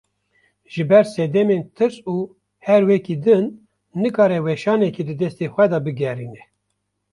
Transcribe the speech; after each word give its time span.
Ji 0.71 0.83
ber 0.89 1.05
sedemên 1.15 1.61
tirs 1.75 1.97
û 2.13 2.15
herwekî 2.65 3.15
din, 3.25 3.45
nikare 4.01 4.39
weşanekê 4.45 5.03
di 5.07 5.13
destê 5.21 5.47
xwe 5.55 5.65
de 5.71 5.79
bigerîne 5.85 6.43